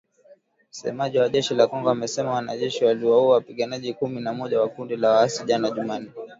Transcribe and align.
Msemaji 0.71 1.17
wa 1.17 1.29
jeshi 1.29 1.55
la 1.55 1.67
Kongo, 1.67 1.89
amesema, 1.89 2.31
wanajeshi 2.31 2.85
waliwaua 2.85 3.33
wapiganaji 3.33 3.93
kumi 3.93 4.21
na 4.21 4.33
moja 4.33 4.61
wa 4.61 4.67
kundi 4.69 4.95
la 4.97 5.09
waasi 5.09 5.43
jana 5.45 5.71
Jumanne 5.71 6.11